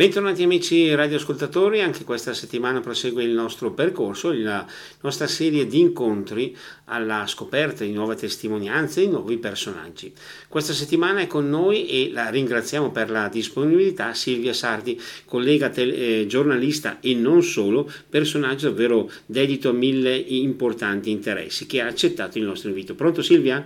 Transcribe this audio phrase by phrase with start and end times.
[0.00, 4.64] Bentornati amici radioascoltatori, anche questa settimana prosegue il nostro percorso, la
[5.02, 10.10] nostra serie di incontri alla scoperta di nuove testimonianze e nuovi personaggi.
[10.48, 15.94] Questa settimana è con noi e la ringraziamo per la disponibilità Silvia Sardi, collega tele,
[15.94, 22.38] eh, giornalista e non solo, personaggio davvero dedito a mille importanti interessi, che ha accettato
[22.38, 22.94] il nostro invito.
[22.94, 23.62] Pronto Silvia?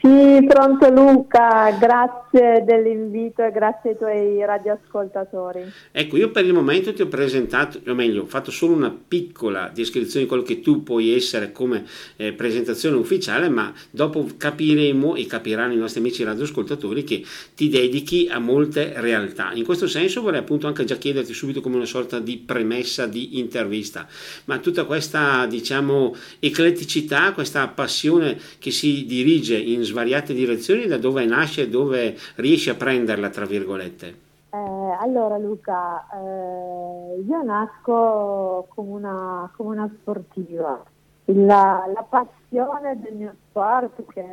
[0.00, 5.62] Sì, pronto Luca, grazie dell'invito e grazie ai tuoi radioascoltatori.
[5.90, 9.70] Ecco, io per il momento ti ho presentato, o meglio, ho fatto solo una piccola
[9.72, 11.84] descrizione di quello che tu puoi essere come
[12.16, 17.24] eh, presentazione ufficiale, ma dopo capiremo e capiranno i nostri amici radioascoltatori che
[17.54, 19.52] ti dedichi a molte realtà.
[19.54, 23.38] In questo senso vorrei appunto anche già chiederti subito come una sorta di premessa di
[23.38, 24.06] intervista,
[24.44, 31.24] ma tutta questa, diciamo, ecletticità, questa passione che si dirige in svariate direzioni, da dove
[31.24, 34.26] nasce dove riesci a prenderla, tra virgolette?
[34.50, 40.82] Eh, allora Luca, eh, io nasco come una, come una sportiva.
[41.26, 44.24] La, la, passione del mio sport, che,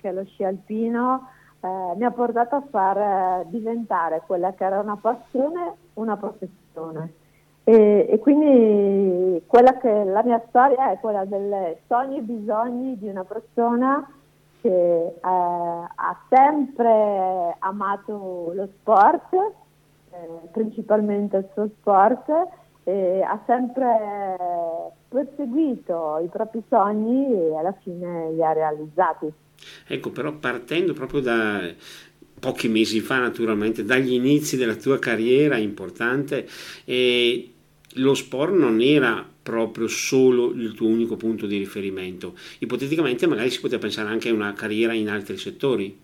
[0.00, 1.28] che è lo sci alpino,
[1.60, 7.12] eh, mi ha portato a far diventare quella che era una passione una professione.
[7.64, 13.24] E, e, quindi che la mia storia è quella dei sogni e bisogni di una
[13.24, 14.10] persona
[14.60, 22.28] che eh, ha sempre amato lo sport, eh, principalmente il suo sport,
[22.84, 29.30] e ha sempre perseguito i propri sogni e alla fine li ha realizzati.
[29.86, 31.60] Ecco, però partendo proprio da
[32.38, 36.46] pochi mesi fa, naturalmente, dagli inizi della tua carriera importante,
[36.84, 37.52] eh,
[37.94, 42.34] lo sport non era proprio solo il tuo unico punto di riferimento.
[42.58, 45.98] Ipoteticamente magari si poteva pensare anche a una carriera in altri settori.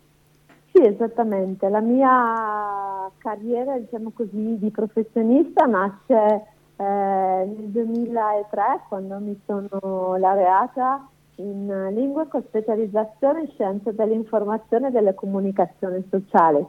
[0.73, 1.69] Sì, esattamente.
[1.69, 11.07] La mia carriera, diciamo così, di professionista nasce eh, nel 2003 quando mi sono laureata
[11.37, 16.67] in lingue con specializzazione in scienze dell'informazione e delle comunicazioni sociali.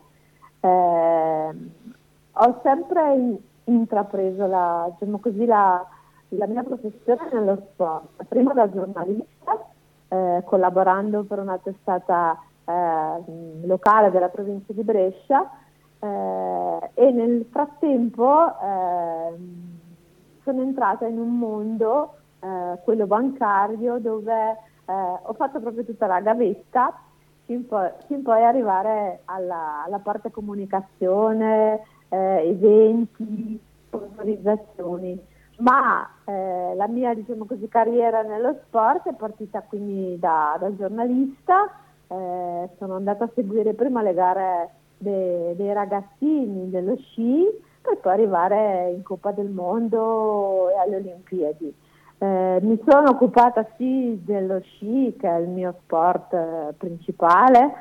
[0.59, 1.49] Eh,
[2.37, 5.83] ho sempre intrapreso la, diciamo così, la,
[6.29, 9.65] la mia professione nello sport, prima da giornalista,
[10.07, 15.49] eh, collaborando per una testata eh, locale della provincia di Brescia
[15.99, 19.79] eh, e nel frattempo ehm,
[20.43, 24.93] sono entrata in un mondo, eh, quello bancario, dove eh,
[25.23, 26.99] ho fatto proprio tutta la gavetta
[27.45, 36.87] fin poi, fin poi arrivare alla, alla, parte comunicazione, eh, eventi, sponsorizzazioni ma eh, la
[36.87, 41.69] mia diciamo così, carriera nello sport è partita quindi da, da giornalista,
[42.07, 47.43] eh, sono andata a seguire prima le gare de, dei ragazzini dello sci
[47.81, 51.73] per poi arrivare in Coppa del Mondo e alle Olimpiadi.
[52.17, 57.73] Eh, mi sono occupata sì dello sci, che è il mio sport eh, principale,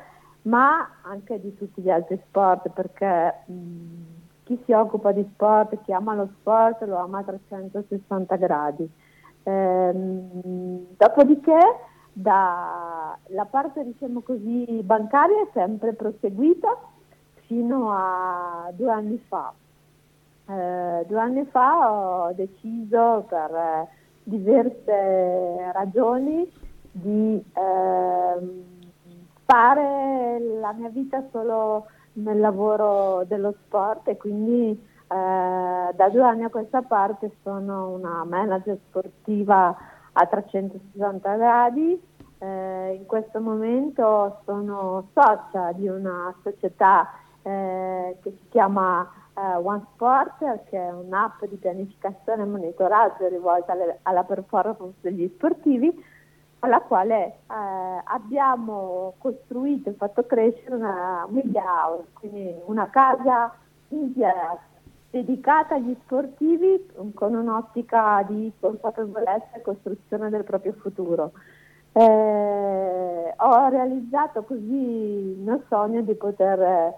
[0.43, 4.14] ma anche di tutti gli altri sport perché mh,
[4.45, 8.89] chi si occupa di sport, chi ama lo sport, lo ama a 360 gradi.
[9.43, 11.59] Ehm, dopodiché
[12.13, 16.77] da, la parte diciamo così, bancaria è sempre proseguita
[17.47, 19.51] fino a due anni fa.
[20.47, 23.87] Eh, due anni fa ho deciso per eh,
[24.23, 26.49] diverse ragioni
[26.91, 28.63] di eh,
[29.43, 36.43] fare la mia vita solo nel lavoro dello sport e quindi eh, da due anni
[36.43, 39.75] a questa parte sono una manager sportiva
[40.11, 42.01] a 360 gradi.
[42.37, 47.09] Eh, in questo momento sono socia di una società
[47.41, 53.73] eh, che si chiama eh, One Sport, che è un'app di pianificazione e monitoraggio rivolta
[53.73, 56.13] alle, alla performance degli sportivi
[56.65, 57.35] alla quale eh,
[58.03, 63.53] abbiamo costruito e fatto crescere una media house, quindi una casa
[63.89, 64.57] intera
[65.11, 71.31] dedicata agli sportivi con un'ottica di consapevolezza e costruzione del proprio futuro.
[71.93, 76.93] Eh, ho realizzato così il mio sogno di poter eh,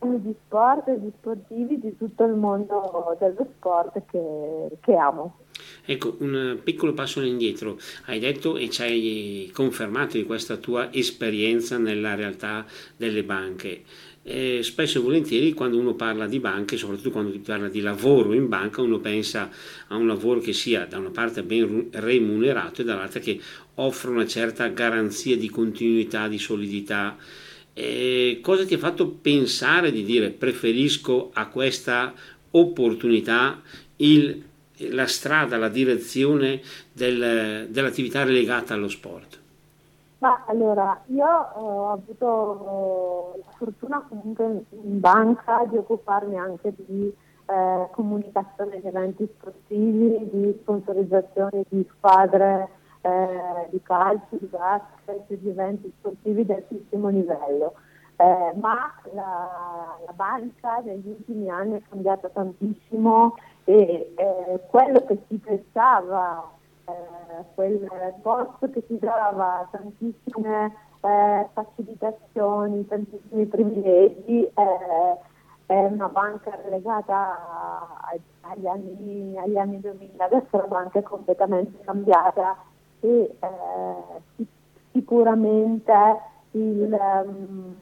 [0.00, 5.36] di sport e di sportivi di tutto il mondo dello sport che, che amo.
[5.84, 7.78] Ecco, un piccolo passo indietro.
[8.06, 12.64] Hai detto e ci hai confermato di questa tua esperienza nella realtà
[12.96, 13.82] delle banche.
[14.22, 18.34] Eh, spesso e volentieri quando uno parla di banche, soprattutto quando si parla di lavoro
[18.34, 19.50] in banca, uno pensa
[19.88, 23.40] a un lavoro che sia da una parte ben remunerato e dall'altra che
[23.76, 27.16] offre una certa garanzia di continuità, di solidità
[27.74, 32.12] eh, cosa ti ha fatto pensare di dire preferisco a questa
[32.52, 33.60] opportunità
[33.96, 34.42] il,
[34.90, 36.60] la strada, la direzione
[36.92, 39.38] del, dell'attività legata allo sport?
[40.18, 47.10] Ma allora, io eh, ho avuto la fortuna comunque in banca di occuparmi anche di
[47.46, 52.68] eh, comunicazione di eventi sportivi, di sponsorizzazione di squadre
[53.02, 57.74] eh, di calcio, di basket, di eventi sportivi di altissimo livello.
[58.16, 65.22] Eh, ma la, la, banca negli ultimi anni è cambiata tantissimo e eh, quello che
[65.26, 66.50] si pensava,
[66.84, 67.88] eh, quel
[68.20, 75.18] posto che si dava tantissime eh, facilitazioni, tantissimi privilegi, eh,
[75.64, 77.38] è una banca relegata
[78.40, 82.56] agli anni, agli anni 2000, adesso la banca è completamente cambiata
[83.00, 84.46] e eh,
[84.92, 85.92] sicuramente
[86.52, 87.74] il, um,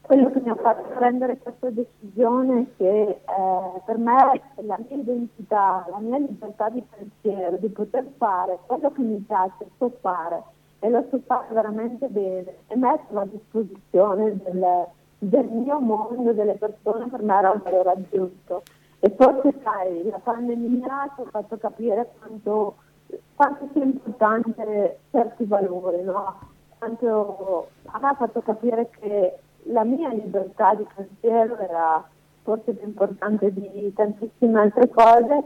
[0.00, 4.96] quello che mi ha fatto prendere questa decisione è che eh, per me la mia
[4.98, 10.42] identità, la mia libertà di pensiero, di poter fare quello che mi piace, so fare
[10.80, 14.86] e lo so fare veramente bene e metterlo a disposizione del,
[15.18, 18.62] del mio mondo, delle persone, per me era un valore aggiunto.
[18.98, 22.76] E forse sai, la pandemia ci ha fatto capire quanto
[23.34, 26.38] quanto sia importante certi valori, no?
[26.78, 32.04] Quanto a me ha fatto capire che la mia libertà di pensiero era
[32.42, 35.44] forse più importante di tantissime altre cose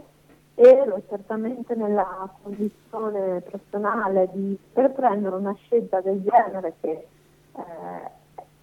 [0.55, 7.07] ero certamente nella condizione personale di per prendere una scelta del genere che
[7.55, 8.11] eh,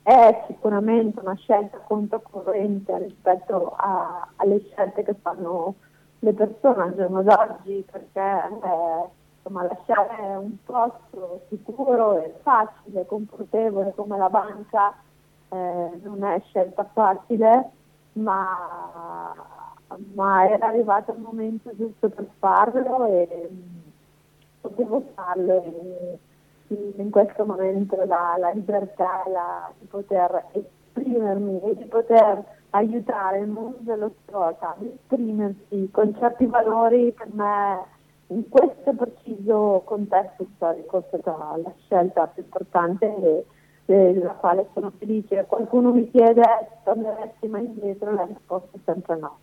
[0.03, 5.77] è sicuramente una scelta controcorrente rispetto a, alle scelte che fanno
[6.25, 13.93] le persone al giorno d'oggi perché eh, insomma, lasciare un posto sicuro e facile, confortevole
[13.95, 14.95] come la banca
[15.51, 17.71] eh, non è scelta facile,
[18.13, 19.35] ma,
[20.15, 23.51] ma, era arrivato il momento giusto per farlo e
[24.61, 25.63] potevo farlo.
[25.63, 26.19] E,
[26.97, 32.43] in questo momento la, la libertà la, di poter esprimermi e di poter
[32.75, 37.85] aiutare il mondo dello sport ad esprimersi con certi valori per me
[38.29, 43.45] in questo preciso contesto storico è stata la scelta più importante
[43.85, 45.45] della quale sono felice.
[45.47, 46.43] Qualcuno mi chiede
[46.85, 49.37] torneresti mai indietro, la risposta è sempre no.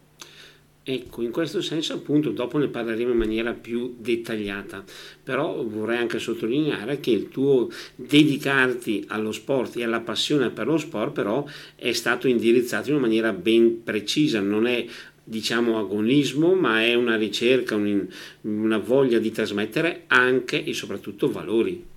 [0.83, 4.83] Ecco, in questo senso appunto dopo ne parleremo in maniera più dettagliata,
[5.21, 10.77] però vorrei anche sottolineare che il tuo dedicarti allo sport e alla passione per lo
[10.77, 11.45] sport però
[11.75, 14.83] è stato indirizzato in una maniera ben precisa, non è
[15.23, 18.07] diciamo agonismo, ma è una ricerca, un,
[18.41, 21.89] una voglia di trasmettere anche e soprattutto valori.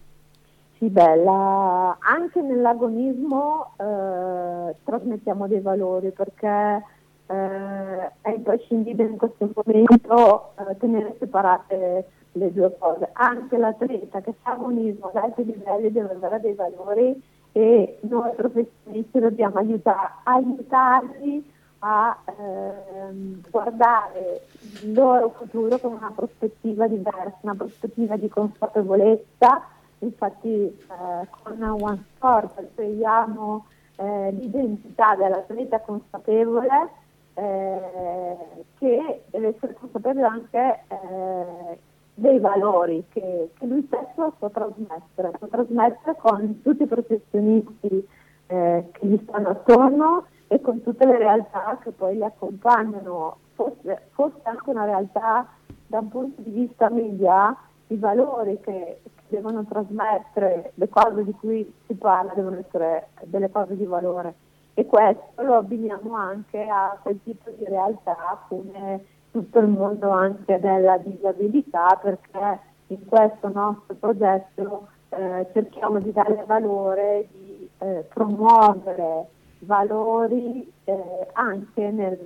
[0.76, 6.82] Sì, bella, anche nell'agonismo eh, trasmettiamo dei valori perché
[7.26, 13.08] eh, è imprescindibile in questo momento eh, tenere separate le due cose.
[13.12, 17.22] Anche l'atleta che fa agonismo ad alti livelli deve avere dei valori
[17.52, 24.40] e noi professionisti dobbiamo aiutare, aiutarli a ehm, guardare
[24.82, 29.62] il loro futuro con una prospettiva diversa, una prospettiva di consapevolezza.
[29.98, 33.66] Infatti eh, con One Sport creiamo
[33.96, 37.02] eh, l'identità dell'atleta consapevole
[37.34, 38.36] eh,
[38.78, 41.78] che deve essere consapevole anche eh,
[42.14, 48.08] dei valori che, che, lui stesso può trasmettere, può trasmettere con tutti i professionisti
[48.46, 54.08] eh, che gli stanno attorno e con tutte le realtà che poi li accompagnano, fosse,
[54.12, 55.48] fosse anche una realtà
[55.86, 57.56] da un punto di vista media,
[57.88, 63.50] i valori che, che devono trasmettere, le cose di cui si parla devono essere delle
[63.50, 64.34] cose di valore
[64.74, 70.58] e questo lo abbiniamo anche a quel tipo di realtà come tutto il mondo anche
[70.58, 79.28] della disabilità perché in questo nostro progetto eh, cerchiamo di dare valore, di eh, promuovere
[79.60, 82.18] valori eh, anche nel,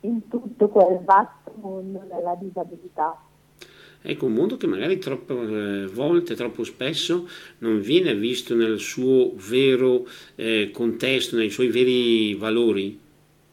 [0.00, 3.16] in tutto quel vasto mondo della disabilità.
[4.08, 7.26] Ecco, un mondo che magari troppe eh, volte, troppo spesso,
[7.58, 10.04] non viene visto nel suo vero
[10.36, 13.00] eh, contesto, nei suoi veri valori.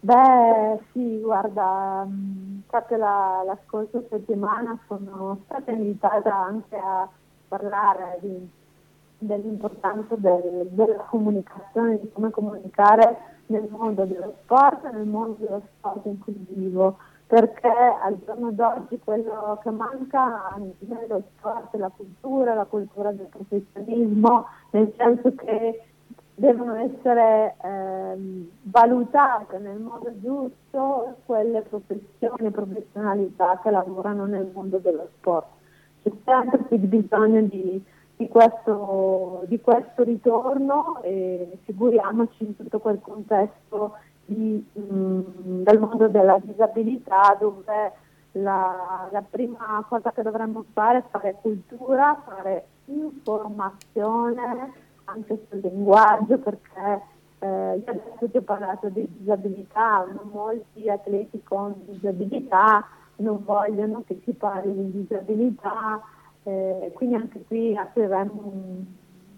[0.02, 7.10] Beh, sì, guarda, mm, proprio la, la scorsa settimana sono stata invitata anche a
[7.48, 8.48] parlare di,
[9.18, 16.06] dell'importanza del, della comunicazione, di come comunicare nel mondo dello sport nel mondo dello sport
[16.06, 23.12] inclusivo perché al giorno d'oggi quello che manca nello sport è la cultura, la cultura
[23.12, 25.84] del professionismo, nel senso che
[26.36, 34.78] devono essere eh, valutate nel modo giusto quelle professioni e professionalità che lavorano nel mondo
[34.80, 35.48] dello sport.
[36.02, 37.82] C'è sempre più bisogno di,
[38.18, 43.94] di, questo, di questo, ritorno e figuriamoci in tutto quel contesto
[44.26, 47.92] di, mh, mm, del mondo della disabilità dove
[48.34, 54.74] la, la, prima cosa che dovremmo fare è fare cultura, fare informazione
[55.06, 57.02] anche sul linguaggio perché
[57.40, 62.86] eh, io adesso ti ho parlato di disabilità, molti atleti con disabilità
[63.18, 66.02] non vogliono che si parli di disabilità,
[66.44, 68.86] eh, quindi anche qui apriremo un,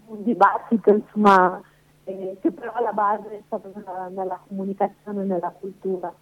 [0.06, 1.60] un dibattito insomma,
[2.06, 6.14] eh, che però alla base è stata nella, nella comunicazione e nella cultura.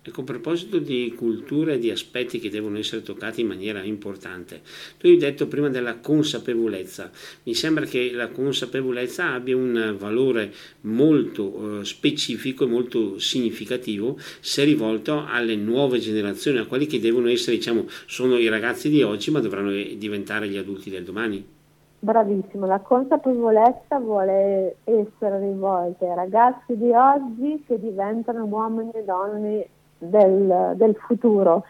[0.00, 4.62] Ecco, a proposito di cultura e di aspetti che devono essere toccati in maniera importante,
[4.96, 7.10] tu hai detto prima della consapevolezza.
[7.42, 14.64] Mi sembra che la consapevolezza abbia un valore molto eh, specifico e molto significativo se
[14.64, 19.30] rivolto alle nuove generazioni, a quelli che devono essere, diciamo, sono i ragazzi di oggi,
[19.30, 21.56] ma dovranno diventare gli adulti del domani.
[22.00, 29.66] Bravissimo, la consapevolezza vuole essere rivolta ai ragazzi di oggi che diventano uomini e donne
[29.98, 31.64] del, del futuro.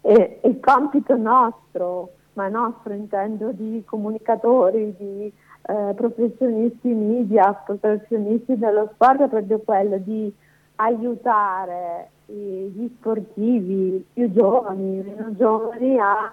[0.00, 8.88] E il compito nostro, ma nostro intendo di comunicatori, di eh, professionisti media, professionisti dello
[8.92, 10.32] sport è proprio quello di
[10.76, 16.32] aiutare gli sportivi più giovani, meno giovani a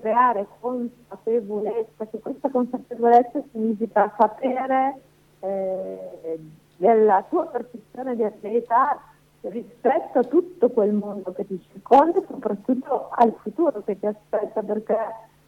[0.00, 5.00] creare consapevolezza, che questa consapevolezza significa sapere
[5.40, 6.38] eh,
[6.76, 9.00] della tua professione di atleta
[9.42, 14.62] rispetto a tutto quel mondo che ti circonda e soprattutto al futuro che ti aspetta
[14.62, 14.98] perché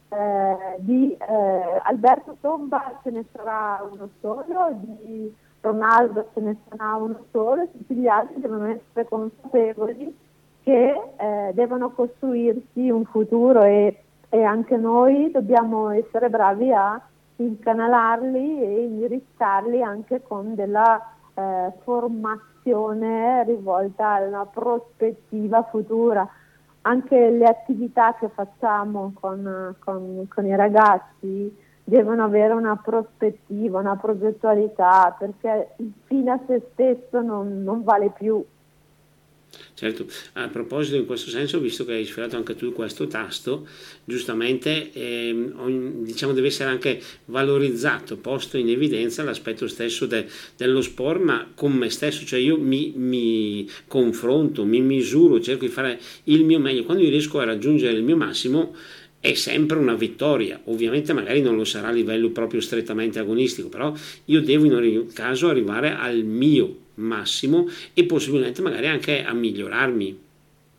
[0.09, 6.95] eh, di eh, Alberto Tomba ce ne sarà uno solo, di Ronaldo ce ne sarà
[6.95, 10.15] uno solo tutti gli altri devono essere consapevoli
[10.63, 14.02] che eh, devono costruirsi un futuro e,
[14.33, 16.99] e anche noi dobbiamo essere bravi a
[17.35, 20.99] incanalarli e indirizzarli anche con della
[21.35, 26.27] eh, formazione azione rivolta a una prospettiva futura.
[26.85, 33.97] Anche le attività che facciamo con, con, con i ragazzi devono avere una prospettiva, una
[33.97, 38.43] progettualità, perché il fine a se stesso non, non vale più,
[39.75, 43.67] Certo, a proposito in questo senso, visto che hai sfiorato anche tu questo tasto,
[44.05, 51.21] giustamente ehm, diciamo deve essere anche valorizzato, posto in evidenza l'aspetto stesso de, dello sport,
[51.21, 56.45] ma con me stesso, cioè io mi, mi, confronto, mi misuro, cerco di fare il
[56.45, 58.75] mio meglio, quando io riesco a raggiungere il mio massimo
[59.19, 63.93] è sempre una vittoria, ovviamente magari non lo sarà a livello proprio strettamente agonistico, però
[64.25, 70.21] io devo in ogni caso arrivare al mio massimo e possibilmente magari anche a migliorarmi.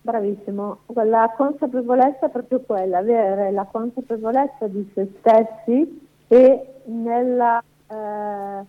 [0.02, 8.64] Bravissimo, la consapevolezza è proprio quella, avere la consapevolezza di se stessi e nella, eh,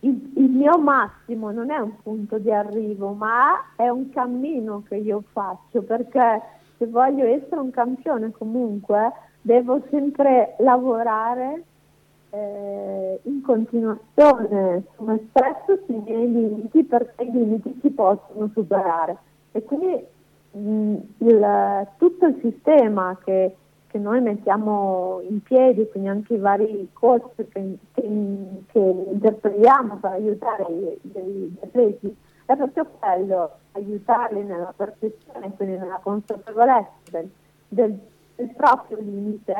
[0.00, 4.96] il, il, mio massimo non è un punto di arrivo, ma è un cammino che
[4.96, 6.42] io faccio perché
[6.76, 11.62] se voglio essere un campione comunque devo sempre lavorare
[12.30, 19.16] eh, in continuazione me stesso, sui miei limiti, perché i limiti si possono superare.
[19.52, 20.04] E quindi
[20.52, 23.56] mh, il, tutto il sistema che,
[23.86, 28.02] che, noi mettiamo in piedi, quindi anche i vari corsi che, che,
[28.66, 30.66] che interpretiamo per aiutare
[31.02, 37.30] gli atleti, è proprio quello, aiutarli nella percezione, quindi nella consapevolezza del,
[37.68, 37.98] del,
[38.36, 39.54] del proprio limite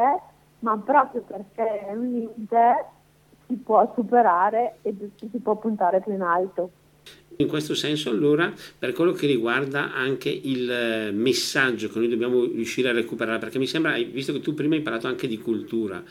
[0.60, 2.94] ma proprio perché è un limite
[3.46, 6.70] si può superare e si può puntare più in alto.
[7.38, 12.44] In questo senso allora per quello che riguarda anche il eh, messaggio che noi dobbiamo
[12.44, 16.02] riuscire a recuperare, perché mi sembra, visto che tu prima hai parlato anche di cultura,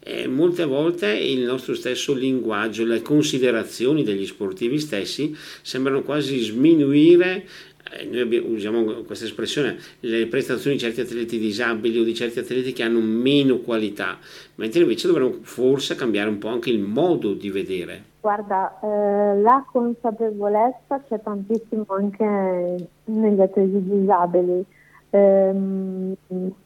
[0.00, 7.46] eh, molte volte il nostro stesso linguaggio, le considerazioni degli sportivi stessi sembrano quasi sminuire
[8.08, 12.72] noi abbiamo, usiamo questa espressione, le prestazioni di certi atleti disabili o di certi atleti
[12.72, 14.18] che hanno meno qualità,
[14.56, 18.14] mentre invece dovremmo forse cambiare un po' anche il modo di vedere.
[18.20, 24.64] Guarda, eh, la consapevolezza c'è tantissimo anche negli atleti disabili.
[25.10, 25.54] Eh,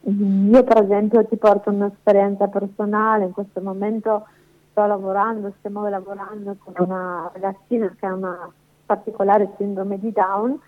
[0.02, 4.26] io per esempio ti porto un'esperienza personale, in questo momento
[4.70, 8.50] sto lavorando, stiamo lavorando con una ragazzina che ha una
[8.86, 10.58] particolare sindrome di Down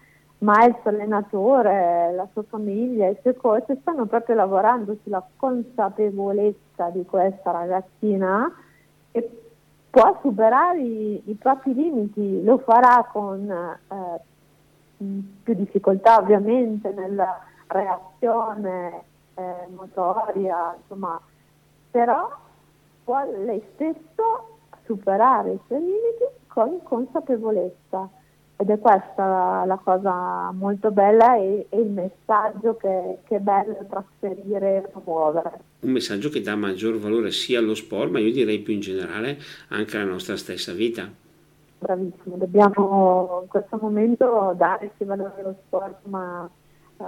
[0.80, 7.52] suo allenatore, la sua famiglia, i suoi coach stanno proprio lavorando sulla consapevolezza di questa
[7.52, 8.52] ragazzina
[9.12, 9.30] e
[9.88, 14.20] può superare i, i, propri limiti, lo farà con eh,
[15.42, 19.02] più difficoltà ovviamente nella reazione
[19.34, 21.20] eh, motoria, insomma,
[21.90, 22.28] però
[23.04, 28.08] può lei stesso superare i suoi limiti con consapevolezza
[28.62, 33.76] ed è questa la cosa molto bella e, e il messaggio che, che, è bello
[33.88, 35.50] trasferire e promuovere.
[35.80, 39.36] Un messaggio che dà maggior valore sia allo sport, ma io direi più in generale
[39.70, 41.10] anche alla nostra stessa vita.
[41.80, 46.48] Bravissimo, dobbiamo in questo momento dare sia valore allo sport, ma
[46.96, 47.04] uh,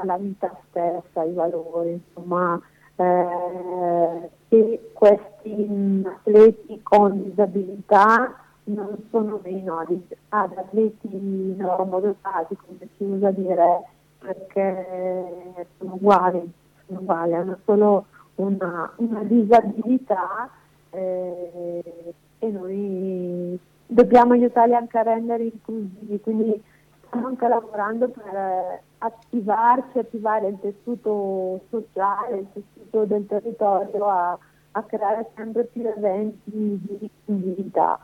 [0.00, 2.60] alla vita stessa, ai valori, insomma,
[2.94, 13.30] eh, che questi atleti con disabilità non sono meno ad, atleti normodotati, come si usa
[13.30, 13.84] dire,
[14.18, 16.52] perché sono uguali,
[16.86, 18.06] sono uguali hanno solo
[18.36, 20.50] una, una disabilità
[20.90, 26.62] eh, e noi dobbiamo aiutarli anche a rendere inclusivi, quindi
[27.06, 34.38] stiamo anche lavorando per attivarci, attivare il tessuto sociale, il tessuto del territorio a,
[34.72, 37.98] a creare sempre più eventi di inclusività.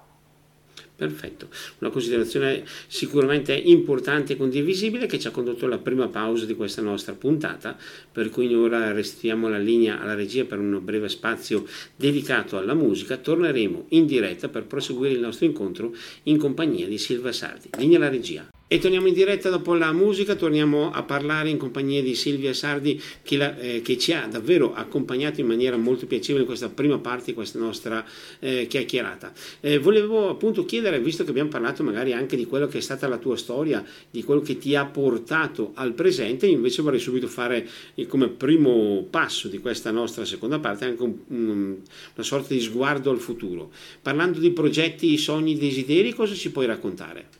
[1.00, 6.54] Perfetto, una considerazione sicuramente importante e condivisibile che ci ha condotto alla prima pausa di
[6.54, 7.74] questa nostra puntata,
[8.12, 11.64] per cui ora restituiamo la linea alla regia per un breve spazio
[11.96, 17.32] dedicato alla musica, torneremo in diretta per proseguire il nostro incontro in compagnia di Silva
[17.32, 17.70] Sardi.
[17.78, 18.49] Linea alla regia.
[18.72, 23.02] E torniamo in diretta dopo la musica, torniamo a parlare in compagnia di Silvia Sardi
[23.20, 26.96] che, la, eh, che ci ha davvero accompagnato in maniera molto piacevole in questa prima
[26.98, 28.06] parte di questa nostra
[28.38, 29.32] eh, chiacchierata.
[29.58, 33.08] Eh, volevo appunto chiedere, visto che abbiamo parlato magari anche di quello che è stata
[33.08, 37.68] la tua storia, di quello che ti ha portato al presente, invece vorrei subito fare
[37.96, 41.76] eh, come primo passo di questa nostra seconda parte anche un, un,
[42.14, 43.72] una sorta di sguardo al futuro.
[44.00, 47.39] Parlando di progetti, sogni, desideri, cosa ci puoi raccontare?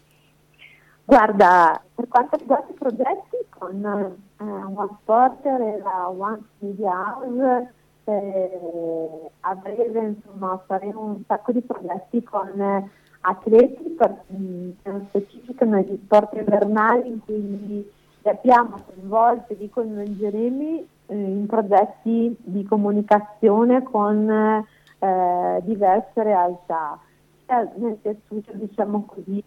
[1.11, 7.73] Guarda, per quanto riguarda i progetti, con eh, One Sporter e la One Media House,
[8.05, 12.89] eh, a breve insomma, faremo un sacco di progetti con eh,
[13.23, 17.91] atleti, per, mh, nello specifico negli sport invernali in cui li
[18.23, 27.01] abbiamo coinvolti, li coinvolgeremo eh, in progetti di comunicazione con eh, diverse realtà,
[27.49, 29.43] nel tessuto diciamo così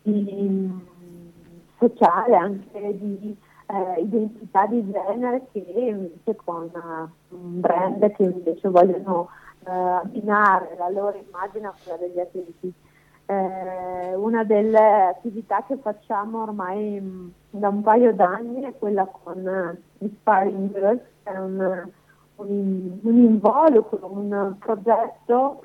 [1.87, 8.69] sociale, anche di eh, identità di genere che invece con uh, un brand che invece
[8.69, 9.29] vogliono
[9.65, 12.73] uh, abbinare la loro immagine a quella degli atleti.
[13.25, 19.05] Eh, una delle attività che facciamo ormai mh, mm, da un paio d'anni è quella
[19.05, 21.87] con uh, Inspiring Girls, che è un,
[22.35, 25.63] un, un involucro, un progetto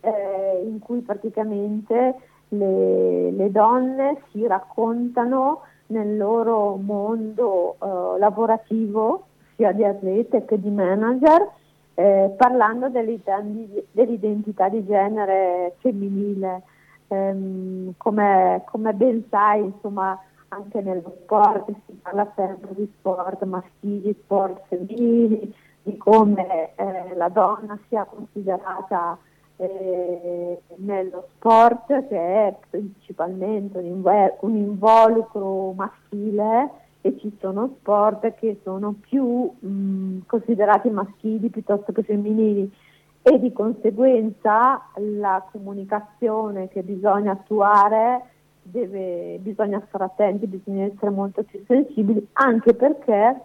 [0.00, 2.14] eh, in cui praticamente
[2.48, 10.70] le, le donne si raccontano nel loro mondo eh, lavorativo, sia di atlete che di
[10.70, 11.50] manager,
[11.94, 16.62] eh, parlando dell'identità di genere femminile.
[17.08, 24.14] Ehm, come, come, ben sai, insomma, anche nello sport si parla sempre di sport maschili,
[24.22, 29.18] sport femminili, di come eh, la donna sia considerata
[29.60, 38.34] eh, nello sport che è principalmente un, inv- un, involucro maschile e ci sono sport
[38.34, 42.72] che sono più mh, considerati maschili piuttosto che femminili.
[43.20, 48.22] E di conseguenza la comunicazione che bisogna attuare
[48.62, 53.40] deve, bisogna stare attenti, bisogna essere molto più sensibili anche perché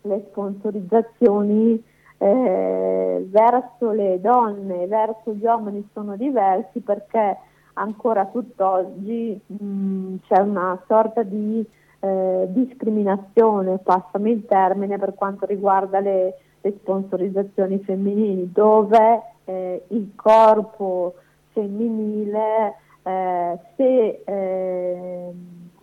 [0.00, 1.82] le sponsorizzazioni
[2.18, 7.36] eh, verso le donne, verso gli uomini sono diversi perché
[7.74, 11.64] ancora tutt'oggi mh, c'è una sorta di
[12.00, 20.12] eh, discriminazione, passami il termine, per quanto riguarda le, le sponsorizzazioni femminili, dove eh, il
[20.14, 21.14] corpo
[21.52, 25.32] femminile, eh, se eh,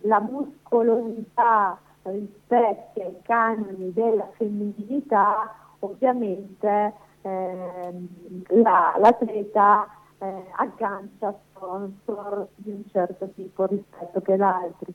[0.02, 6.92] la muscolosità rispecchia i canoni della femminilità, ovviamente
[7.22, 7.92] eh,
[8.48, 14.92] la, l'atleta eh, aggancia sponsor di un certo tipo rispetto che ad altri.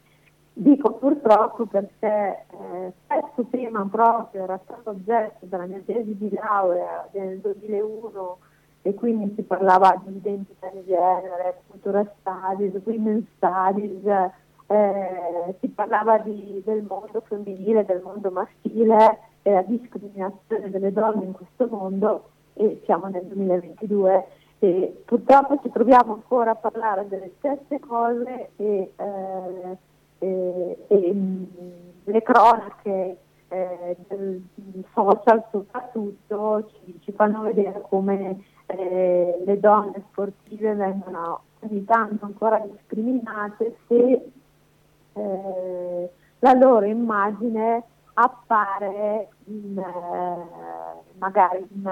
[0.53, 7.07] Dico purtroppo perché eh, spesso prima proprio era stato oggetto della mia tesi di laurea
[7.13, 8.37] nel 2001
[8.81, 14.05] e quindi si parlava di identità di genere, cultura studies, women studies,
[14.67, 21.25] eh, si parlava di, del mondo femminile, del mondo maschile e la discriminazione delle donne
[21.25, 24.25] in questo mondo e siamo nel 2022
[24.59, 29.77] e purtroppo ci troviamo ancora a parlare delle stesse cose e, eh,
[30.19, 31.43] e, e mm,
[32.03, 34.43] le cronache eh, del
[34.93, 42.59] social soprattutto ci, ci, fanno vedere come eh, le donne sportive vengono ogni tanto ancora
[42.59, 44.31] discriminate se
[45.13, 47.83] eh, la loro immagine
[48.21, 51.91] appare in, eh, magari in,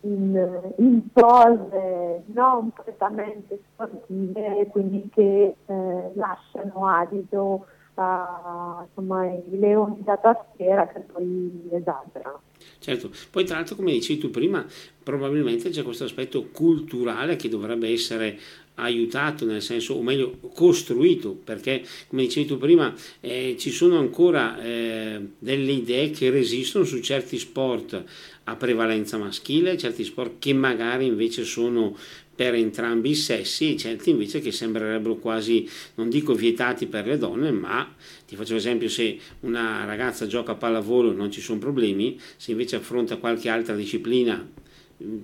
[0.00, 10.02] in, in, pose non prettamente sportive, quindi che eh, lasciano adito a, insomma, i leoni
[10.02, 12.40] da tastiera che poi esagerano.
[12.78, 14.66] Certo, poi tra l'altro come dicevi tu prima,
[15.02, 18.38] probabilmente c'è questo aspetto culturale che dovrebbe essere
[18.80, 24.60] aiutato, nel senso, o meglio, costruito, perché come dicevi tu prima, eh, ci sono ancora
[24.62, 28.02] eh, delle idee che resistono su certi sport
[28.44, 31.96] a prevalenza maschile, certi sport che magari invece sono
[32.40, 37.18] per entrambi i sessi e certi invece che sembrerebbero quasi, non dico vietati per le
[37.18, 37.86] donne, ma
[38.26, 42.76] ti faccio esempio se una ragazza gioca a pallavolo non ci sono problemi, se invece
[42.76, 44.42] affronta qualche altra disciplina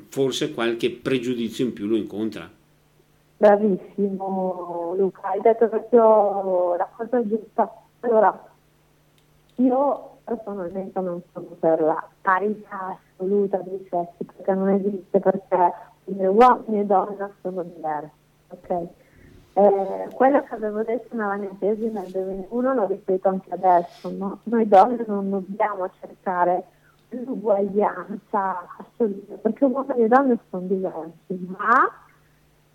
[0.09, 2.51] forse qualche pregiudizio in più lo incontra.
[3.39, 7.81] Bravissimo Luca, hai detto proprio la cosa giusta.
[8.01, 8.47] Allora,
[9.55, 16.81] io personalmente non sono per la parità assoluta dei sessi perché non esiste perché uomini
[16.81, 18.11] e donne sono diversi.
[18.49, 18.89] Okay?
[19.55, 24.41] Eh, quello che avevo detto nella mia tesi nel 2001 lo ripeto anche adesso, no?
[24.45, 26.65] noi donne non dobbiamo cercare
[27.09, 31.91] l'uguaglianza assoluta perché uomini e donne sono diversi, ma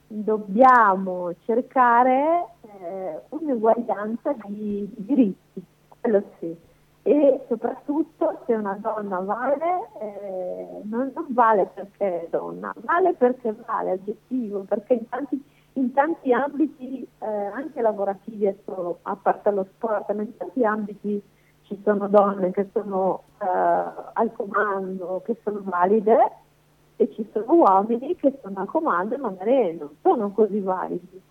[0.07, 5.63] dobbiamo cercare eh, un'uguaglianza di, di diritti,
[5.99, 6.69] quello sì
[7.03, 13.55] e soprattutto se una donna vale, eh, non, non, vale perché è donna, vale perché
[13.65, 20.11] vale, aggettivo, perché in tanti, in tanti ambiti, eh, anche lavorativi, a parte lo sport,
[20.13, 21.21] ma in tanti ambiti
[21.63, 23.45] ci sono donne che sono eh,
[24.13, 26.31] al comando, che sono valide
[26.97, 31.21] e ci sono uomini che sono al comando e magari non sono così validi.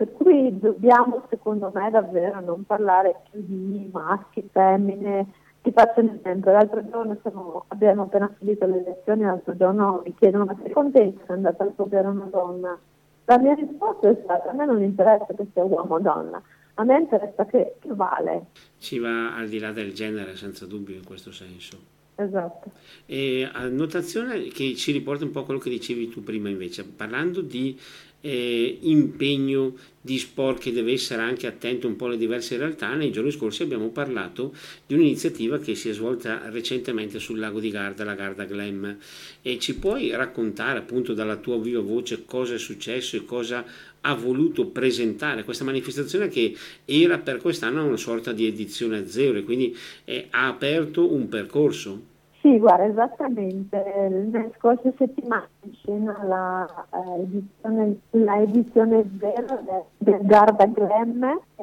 [0.00, 5.26] Per cui dobbiamo, secondo me, davvero non parlare più di maschi, femmine.
[5.60, 10.14] Ti faccio un esempio, l'altro giorno siamo, abbiamo appena finito le elezioni, l'altro giorno mi
[10.14, 12.78] chiedono ma sei contenta che è andata a scoprire una donna?
[13.26, 16.42] La mia risposta è stata a me non interessa che sia uomo o donna,
[16.76, 18.46] a me interessa che, che vale.
[18.78, 21.76] Si va al di là del genere senza dubbio in questo senso.
[22.14, 22.70] Esatto.
[23.06, 27.40] E notazione che ci riporta un po' a quello che dicevi tu prima invece, parlando
[27.40, 27.78] di
[28.20, 33.12] eh, impegno di sport che deve essere anche attento un po' alle diverse realtà, nei
[33.12, 34.54] giorni scorsi abbiamo parlato
[34.86, 38.96] di un'iniziativa che si è svolta recentemente sul lago di Garda, la Garda Glam.
[39.42, 43.64] E ci puoi raccontare appunto dalla tua viva voce cosa è successo e cosa
[44.02, 46.56] ha voluto presentare questa manifestazione che
[46.86, 52.09] era per quest'anno una sorta di edizione zero e quindi eh, ha aperto un percorso?
[52.40, 54.08] Sì, guarda, esattamente.
[54.08, 61.40] Nelle scorse settimane in scena la, eh, edizione, la edizione zero del, del Garda Glam
[61.56, 61.62] è,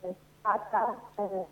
[0.00, 1.46] è stata eh,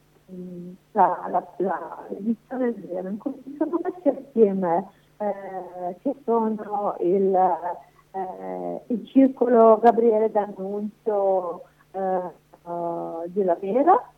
[0.93, 8.83] la, la, la, l'edizione zero in cui si sono messi assieme eh, sono il, eh,
[8.87, 12.21] il circolo Gabriele D'Annunzio eh,
[13.27, 14.09] di Lavera,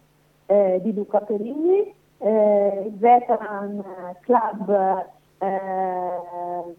[0.46, 3.84] eh, di Luca Perini eh, Veteran
[4.20, 5.06] Club
[5.38, 6.74] eh,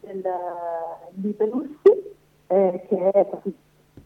[0.00, 0.22] del,
[1.10, 2.16] di Pelussi,
[2.48, 3.26] eh, che è,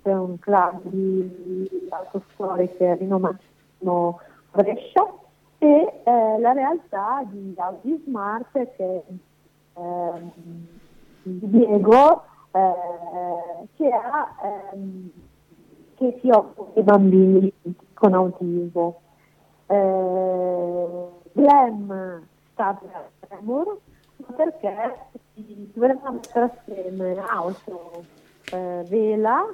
[0.03, 4.21] è, un club di, di autostoriche rinomatissimo
[4.53, 5.13] Brescia,
[5.59, 9.03] e eh, la realtà di Audi Smart che
[9.75, 10.33] ehm,
[11.23, 14.35] Diego eh, che, ha,
[14.73, 15.11] ehm,
[15.95, 17.53] che si occupa di bambini
[17.95, 19.01] con autismo
[19.67, 22.23] eh, Glam
[22.53, 23.79] sta per Tremor,
[24.17, 24.95] ma perché
[25.75, 28.05] voleva mettere assieme auto,
[28.53, 29.45] eh, vela,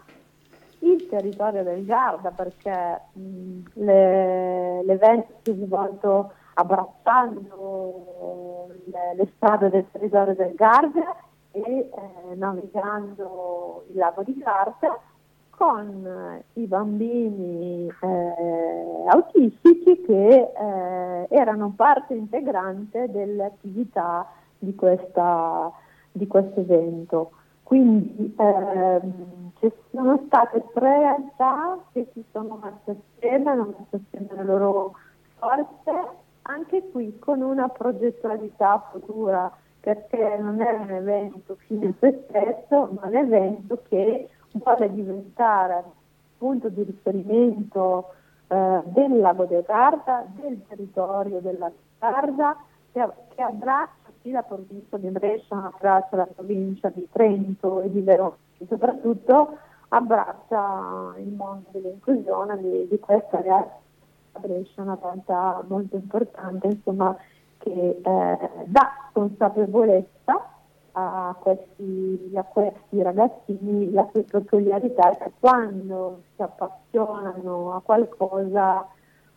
[0.80, 9.70] il territorio del Garda, perché mh, le, l'evento si è svolto abbracciando le, le, strade
[9.70, 11.16] del territorio del Garda
[11.52, 11.90] e eh,
[12.34, 14.98] navigando il lago di Garda
[15.60, 24.26] con eh, i bambini eh, autistici che eh, erano parte integrante dell'attività
[24.58, 25.70] di, questa,
[26.12, 27.32] di questo evento.
[27.62, 34.34] Quindi ehm, ci sono state tre realtà che si sono messe assieme, hanno messo assieme
[34.34, 34.94] le loro
[35.36, 35.92] forze,
[36.42, 42.88] anche qui con una progettualità futura perché non è un evento fine a se stesso,
[42.98, 45.84] ma un evento che vuole diventare
[46.38, 48.12] punto di riferimento
[48.48, 52.56] eh, del lago del Garda, del territorio della Garda,
[52.92, 58.00] che, che abbraccia sì la provincia di Brescia, abbraccia la provincia di Trento e di
[58.00, 59.56] Verona e soprattutto
[59.88, 63.78] abbraccia il mondo dell'inclusione di, di questa realtà.
[64.38, 67.16] Brescia è una realtà molto importante, insomma,
[67.58, 70.48] che eh, dà consapevolezza
[70.92, 78.86] a questi, a questi, ragazzini la sua peculiarità è che quando si appassionano a qualcosa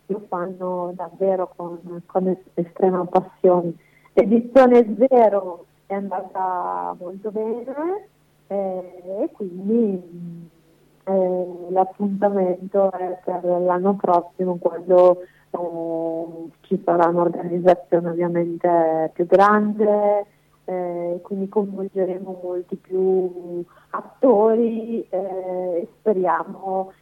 [0.06, 3.74] lo fanno davvero con, con estrema passione.
[4.12, 8.08] L'edizione zero è andata molto bene
[8.46, 10.50] eh, e quindi
[11.04, 20.26] eh, l'appuntamento è per l'anno prossimo quando eh, ci sarà un'organizzazione ovviamente più grande,
[20.64, 25.18] eh, quindi coinvolgeremo molti più attori eh,
[25.80, 26.92] e speriamo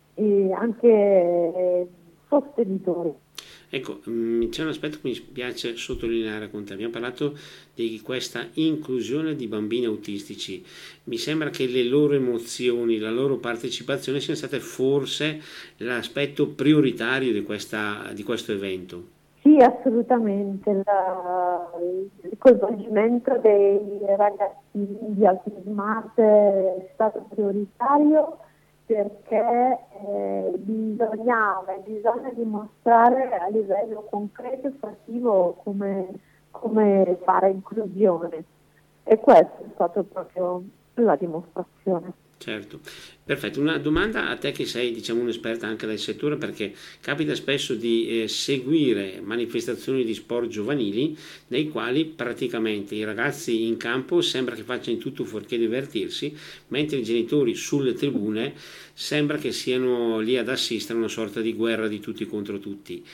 [0.55, 1.89] anche eh,
[2.29, 3.15] sostenitori.
[3.75, 6.75] Ecco, mm, c'è un aspetto che mi piace sottolineare con te.
[6.75, 7.39] Abbiamo parlato
[7.75, 10.63] di questa inclusione di bambini autistici.
[11.05, 15.41] Mi sembra che le loro emozioni, la loro partecipazione siano state forse
[15.79, 19.21] l'aspetto prioritario di, questa, di questo evento.
[19.43, 20.83] Sì, assolutamente.
[20.85, 28.39] La, il coinvolgimento dei ragazzini di autismo è stato prioritario
[28.87, 36.09] perché eh, bisognava bisogna dimostrare a livello concreto e fattivo come,
[36.51, 38.45] come fare inclusione
[39.05, 40.63] e questa è stata proprio
[40.95, 42.13] la dimostrazione.
[42.43, 42.81] Certo,
[43.23, 43.61] perfetto.
[43.61, 48.23] Una domanda a te che sei diciamo un'esperta anche del settore perché capita spesso di
[48.23, 54.65] eh, seguire manifestazioni di sport giovanili nei quali praticamente i ragazzi in campo sembra che
[54.65, 56.37] facciano tutto fuorché divertirsi,
[56.69, 58.55] mentre i genitori sulle tribune
[58.93, 63.05] sembra che siano lì ad assistere a una sorta di guerra di tutti contro tutti.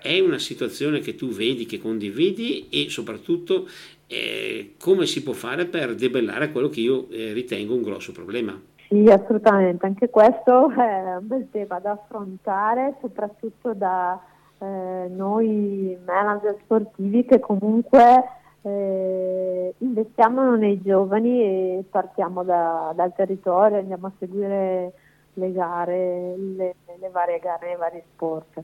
[0.00, 3.68] È una situazione che tu vedi, che condividi e soprattutto
[4.06, 8.67] eh, come si può fare per debellare quello che io eh, ritengo un grosso problema.
[8.88, 14.18] Sì, assolutamente, anche questo è un bel tema da affrontare, soprattutto da
[14.58, 18.24] eh, noi manager sportivi che comunque
[18.62, 24.92] eh, investiamo nei giovani e partiamo da, dal territorio, andiamo a seguire
[25.34, 28.62] le gare, le, le varie gare, i vari sport.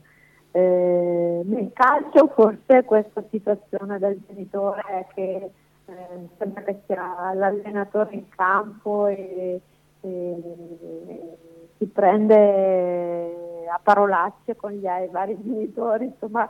[0.51, 5.51] Eh, nel calcio forse questa situazione del genitore che
[5.85, 9.61] eh, sembra che sia l'allenatore in campo e
[11.77, 16.47] si prende a parolacce con gli vari genitori, insomma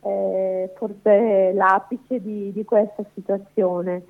[0.00, 4.04] eh, forse l'apice di, di questa situazione.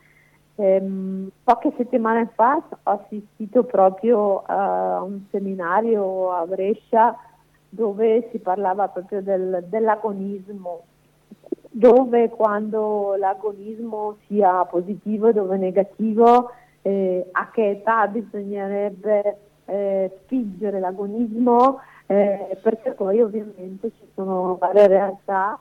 [0.56, 7.16] Eh, poche settimane fa ho assistito proprio a un seminario a Brescia
[7.68, 10.84] dove si parlava proprio del, dell'agonismo,
[11.70, 16.50] dove quando l'agonismo sia positivo e dove negativo
[16.86, 24.86] eh, a che età bisognerebbe eh, spingere l'agonismo, eh, perché poi ovviamente ci sono varie
[24.86, 25.58] realtà,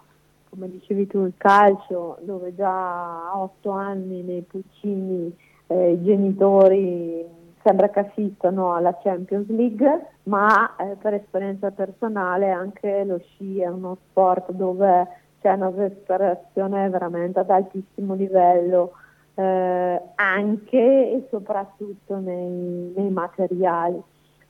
[0.50, 5.34] come dicevi tu il calcio, dove già a otto anni nei Puccini
[5.68, 7.26] eh, i genitori
[7.64, 13.68] sembra che assistano alla Champions League, ma eh, per esperienza personale anche lo sci è
[13.68, 15.08] uno sport dove
[15.40, 18.92] c'è una preparazione veramente ad altissimo livello,
[19.36, 24.02] eh, anche e soprattutto nei, nei materiali.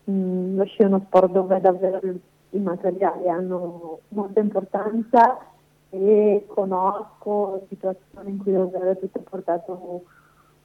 [0.10, 2.02] Mm, lo sci è uno sport dove davvero
[2.50, 5.40] i materiali hanno molta importanza
[5.90, 10.04] e conosco situazioni in cui davvero è tutto portato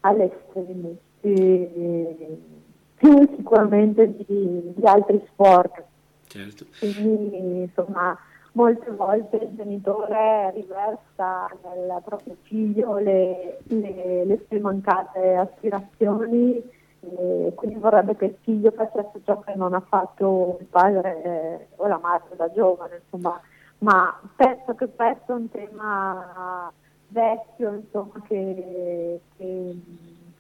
[0.00, 5.84] all'estremo, più sicuramente di, di altri sport.
[6.26, 6.66] Certo.
[6.78, 8.18] Quindi insomma
[8.58, 16.60] molte volte il genitore riversa nel proprio figlio le, le, le sue mancate aspirazioni
[17.00, 21.66] e quindi vorrebbe che il figlio facesse ciò che non ha fatto il padre eh,
[21.76, 23.40] o la madre da giovane, insomma,
[23.78, 26.72] ma penso che questo è un tema
[27.06, 29.76] vecchio insomma, che, che,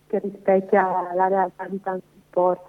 [0.08, 2.62] che rispecchia la realtà di tanti sport.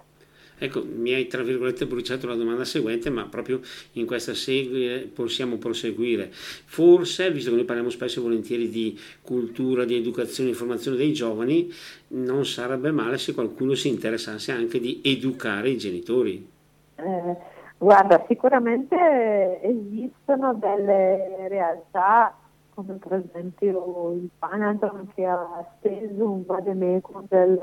[0.60, 3.62] Ecco, mi hai tra virgolette bruciato la domanda seguente, ma proprio
[3.94, 6.30] in questa serie possiamo proseguire.
[6.32, 11.14] Forse, visto che noi parliamo spesso e volentieri di cultura, di educazione e informazione dei
[11.14, 11.72] giovani,
[12.10, 16.48] non sarebbe male se qualcuno si interessasse anche di educare i genitori.
[16.96, 17.36] Eh,
[17.78, 22.36] guarda, sicuramente esistono delle realtà
[22.80, 27.60] come per esempio il Panatron che ha steso un vademecum del,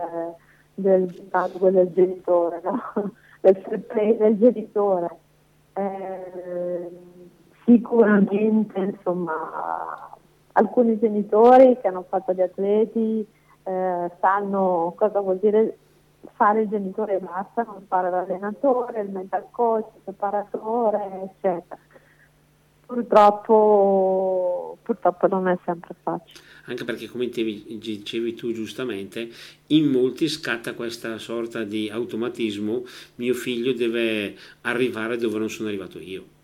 [0.77, 2.81] del, del genitore, no?
[3.41, 3.57] del
[3.89, 5.09] fair del genitore.
[5.73, 6.91] Eh,
[7.65, 10.17] sicuramente insomma
[10.53, 13.27] alcuni genitori che hanno fatto gli atleti
[13.65, 15.77] eh, sanno cosa vuol dire
[16.35, 21.81] fare il genitore e basta, non fare l'allenatore, il mental coach, il preparatore, eccetera.
[22.87, 24.56] Purtroppo,
[24.87, 26.41] purtroppo non è sempre facile.
[26.67, 29.29] Anche perché, come dicevi tu giustamente,
[29.69, 32.85] in molti scatta questa sorta di automatismo,
[33.17, 36.35] mio figlio deve arrivare dove non sono arrivato io.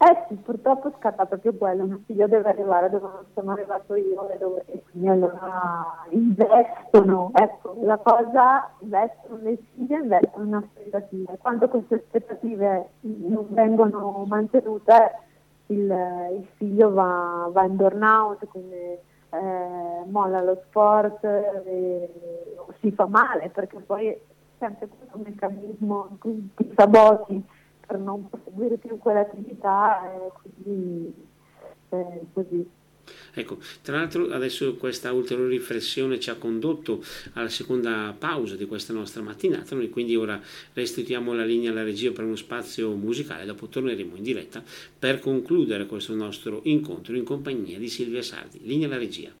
[0.00, 4.30] Eh sì, purtroppo scatta proprio quello, mio figlio deve arrivare dove non sono arrivato io
[4.30, 11.38] e, dove, e quindi allora investono, ecco, la cosa, investono nei figli investono in aspettative.
[11.38, 15.26] Quando queste aspettative non vengono mantenute,
[15.68, 22.12] il, il figlio va, va, in burnout, quindi eh, molla lo sport e,
[22.80, 24.20] si fa male, perché poi è
[24.58, 27.42] sempre questo meccanismo in cui ti saboti
[27.86, 31.26] per non proseguire più quell'attività e quindi
[31.90, 32.70] eh, così.
[33.34, 38.92] Ecco, tra l'altro adesso questa ulteriore riflessione ci ha condotto alla seconda pausa di questa
[38.92, 40.40] nostra mattinata, noi quindi ora
[40.72, 44.62] restituiamo la linea alla regia per uno spazio musicale, dopo torneremo in diretta
[44.98, 48.60] per concludere questo nostro incontro in compagnia di Silvia Sardi.
[48.62, 49.37] Linea alla regia.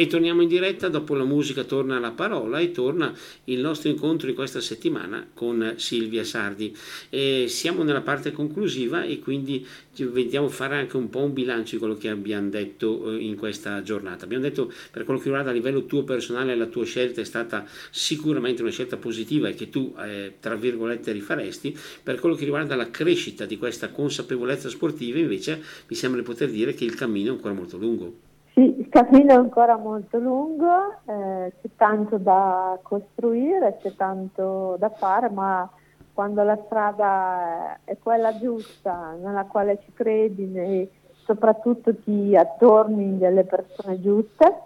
[0.00, 3.12] E torniamo in diretta, dopo la musica torna la parola e torna
[3.46, 6.72] il nostro incontro di questa settimana con Silvia Sardi.
[7.10, 11.78] E siamo nella parte conclusiva e quindi vediamo fare anche un po' un bilancio di
[11.78, 14.24] quello che abbiamo detto eh, in questa giornata.
[14.24, 17.66] Abbiamo detto per quello che riguarda a livello tuo personale la tua scelta è stata
[17.90, 21.76] sicuramente una scelta positiva e che tu eh, tra virgolette rifaresti.
[22.04, 26.50] Per quello che riguarda la crescita di questa consapevolezza sportiva invece mi sembra di poter
[26.50, 28.27] dire che il cammino è ancora molto lungo.
[28.58, 30.66] Sì, il cammino è ancora molto lungo,
[31.04, 35.70] eh, c'è tanto da costruire, c'è tanto da fare, ma
[36.12, 43.44] quando la strada è quella giusta, nella quale ci credi e soprattutto ti attorni delle
[43.44, 44.56] persone giuste,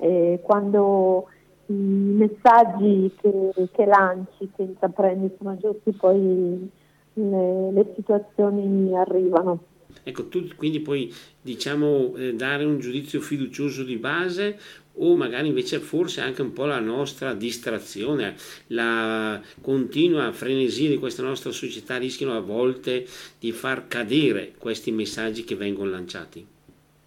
[0.00, 1.28] e quando
[1.66, 6.68] i messaggi che, che lanci, che intraprendi sono giusti, poi
[7.12, 9.60] le, le situazioni arrivano.
[10.08, 14.56] Ecco, tu quindi puoi diciamo, eh, dare un giudizio fiducioso di base
[14.98, 18.36] o magari invece forse anche un po' la nostra distrazione,
[18.68, 23.04] la continua frenesia di questa nostra società rischiano a volte
[23.40, 26.46] di far cadere questi messaggi che vengono lanciati?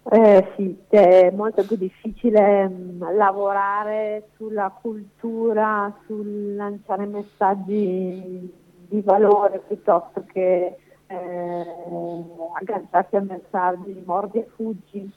[0.02, 8.52] Eh, sì, è molto più difficile mh, mm, lavorare sulla cultura, sul lanciare messaggi
[8.88, 10.76] di valore piuttosto che
[11.10, 15.10] eh, agganciati a messaggi mordi e fuggi,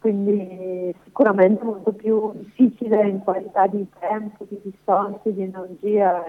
[0.00, 6.22] quindi sicuramente molto più difficile in qualità di tempo, di distanze, di energia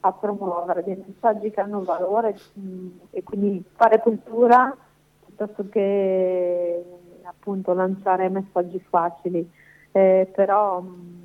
[0.00, 4.76] a promuovere dei messaggi che hanno valore mm, e quindi fare cultura
[5.24, 6.84] piuttosto che
[7.22, 9.50] appunto lanciare messaggi facili.
[9.92, 11.22] Eh, però mh, mm,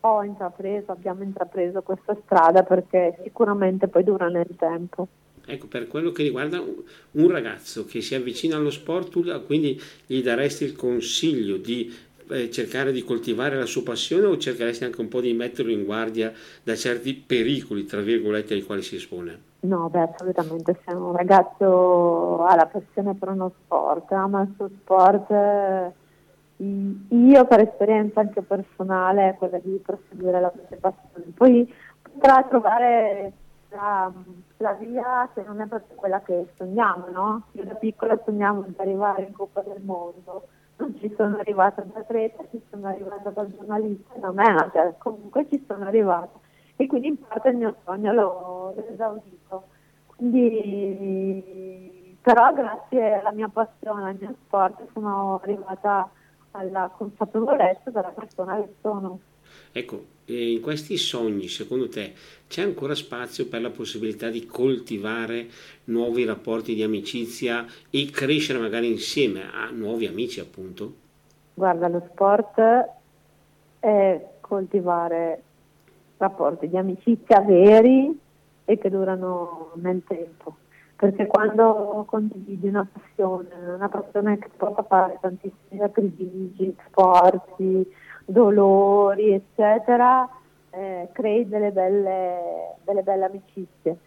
[0.00, 5.06] ho intrapreso, abbiamo intrapreso questa strada perché sicuramente poi dura nel tempo.
[5.50, 10.20] Ecco, per quello che riguarda un ragazzo che si avvicina allo sport, tu quindi gli
[10.22, 11.90] daresti il consiglio di
[12.28, 15.84] eh, cercare di coltivare la sua passione o cercheresti anche un po' di metterlo in
[15.84, 16.30] guardia
[16.62, 19.46] da certi pericoli, tra virgolette, ai quali si espone?
[19.60, 20.78] No, beh, assolutamente.
[20.84, 25.92] Se un ragazzo ha la passione per uno sport, ama il suo sport, eh,
[27.08, 31.32] io per esperienza anche personale è quella di proseguire la propria passione.
[31.34, 33.32] Poi potrà trovare
[33.70, 34.12] la,
[34.58, 37.42] la, via che non è proprio quella che sogniamo, no?
[37.52, 42.00] Io da piccola sognavo di arrivare in Coppa del Mondo, non ci sono arrivata da
[42.00, 46.38] atleta, ci sono arrivata da giornalista, da manager, comunque ci sono arrivata
[46.80, 49.64] e quindi in parte il mio sogno l'ho esaudito.
[50.06, 56.08] Quindi, però grazie alla mia passione, al mio sport, sono arrivata
[56.52, 59.18] alla consapevolezza della persona che sono.
[59.72, 62.12] Ecco, in questi sogni, secondo te,
[62.48, 65.48] c'è ancora spazio per la possibilità di coltivare
[65.84, 70.94] nuovi rapporti di amicizia e crescere magari insieme a nuovi amici, appunto?
[71.54, 72.60] Guarda, lo sport
[73.80, 75.42] è coltivare
[76.18, 78.18] rapporti di amicizia veri
[78.64, 80.56] e che durano nel tempo.
[80.96, 87.86] Perché quando condividi una passione, una passione che porta a fare tantissimi sacrifici, sforzi,
[88.28, 90.28] dolori, eccetera,
[90.70, 93.98] eh, crei delle belle, delle belle amicizie.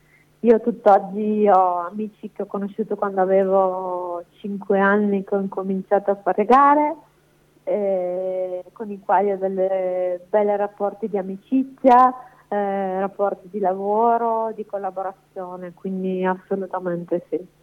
[0.42, 6.16] io tutt'oggi ho amici che ho conosciuto quando avevo 5 anni che ho incominciato a
[6.16, 6.96] fare gare,
[7.64, 12.14] eh, con i quali ho delle belle rapporti di amicizia,
[12.48, 17.60] eh, rapporti di lavoro, di collaborazione, quindi assolutamente sì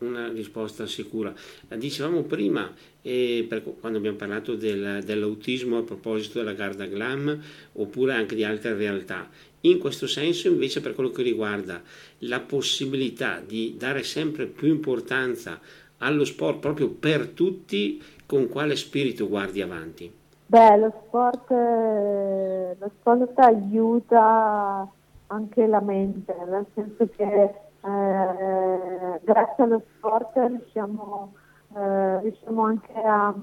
[0.00, 1.32] una risposta sicura.
[1.68, 2.72] Dicevamo prima,
[3.02, 7.40] eh, per, quando abbiamo parlato del, dell'autismo a proposito della Garda Glam,
[7.72, 9.28] oppure anche di altre realtà,
[9.62, 11.82] in questo senso invece per quello che riguarda
[12.20, 15.60] la possibilità di dare sempre più importanza
[15.98, 20.10] allo sport proprio per tutti, con quale spirito guardi avanti?
[20.46, 24.88] Beh, lo sport, lo sport aiuta
[25.26, 31.32] anche la mente, nel senso che eh, grazie allo sport riusciamo,
[31.76, 33.34] eh, riusciamo anche a,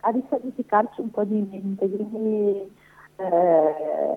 [0.00, 2.72] a riqualificarci un po' di mente, quindi
[3.16, 4.16] eh,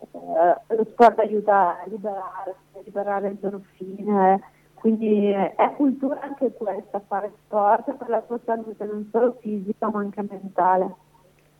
[0.67, 4.41] lo sport aiuta a liberare, a liberare endorfine,
[4.73, 9.99] quindi è cultura anche questa, fare sport per la tua salute non solo fisica ma
[9.99, 10.95] anche mentale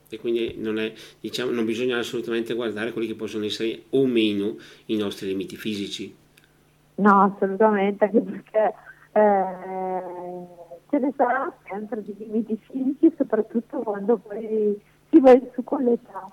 [0.10, 4.56] e quindi non, è, diciamo, non bisogna assolutamente guardare quelli che possono essere o meno
[4.86, 6.16] i nostri limiti fisici.
[6.98, 8.74] No, assolutamente, anche perché
[9.12, 10.48] eh,
[10.90, 16.30] ce ne saranno sempre di limiti fisici, soprattutto quando poi si va su con l'età.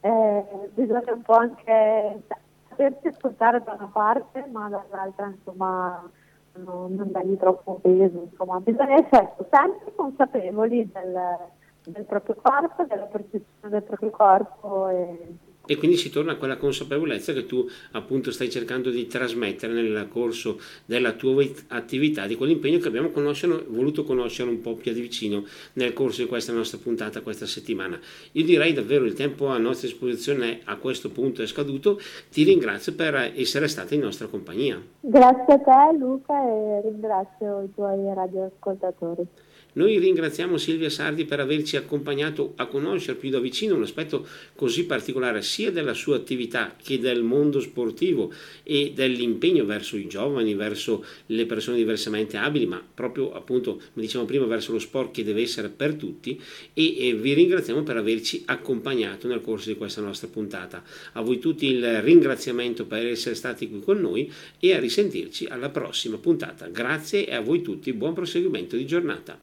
[0.00, 2.22] Eh, bisogna un po' anche
[2.68, 6.08] sapersi ascoltare da una parte, ma dall'altra insomma
[6.54, 11.36] non, non dargli troppo peso, insomma bisogna essere sempre consapevoli del,
[11.84, 15.36] del proprio corpo, della percezione del proprio corpo e
[15.70, 20.08] e quindi si torna a quella consapevolezza che tu appunto stai cercando di trasmettere nel
[20.10, 25.02] corso della tua attività, di quell'impegno che abbiamo conoscere, voluto conoscere un po' più di
[25.02, 25.44] vicino
[25.74, 28.00] nel corso di questa nostra puntata questa settimana.
[28.32, 32.00] Io direi davvero il tempo a nostra disposizione a questo punto è scaduto,
[32.30, 34.80] ti ringrazio per essere stata in nostra compagnia.
[35.00, 39.26] Grazie a te Luca e ringrazio i tuoi radioascoltatori.
[39.74, 44.86] Noi ringraziamo Silvia Sardi per averci accompagnato a conoscere più da vicino un aspetto così
[44.86, 51.04] particolare sia della sua attività che del mondo sportivo e dell'impegno verso i giovani, verso
[51.26, 55.42] le persone diversamente abili, ma proprio appunto, come dicevamo prima, verso lo sport che deve
[55.42, 56.40] essere per tutti
[56.72, 60.82] e, vi ringraziamo per averci accompagnato nel corso di questa nostra puntata.
[61.12, 65.68] A voi tutti il ringraziamento per essere stati qui con noi e a risentirci alla
[65.68, 66.68] prossima puntata.
[66.68, 69.38] Grazie e a voi tutti buon proseguimento di giornata.